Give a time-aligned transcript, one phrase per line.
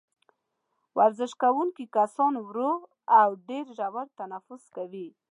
[0.97, 2.71] ورزش کوونکي کسان ورو
[3.19, 5.07] او ډېر ژور تنفس کوي.